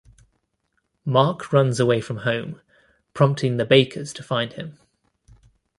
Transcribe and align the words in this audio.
Mark 1.05 1.53
runs 1.53 1.79
away 1.79 2.01
from 2.01 2.17
home, 2.25 2.59
prompting 3.13 3.57
the 3.57 3.65
Bakers 3.65 4.13
to 4.13 4.23
find 4.23 4.53
him. 4.53 4.79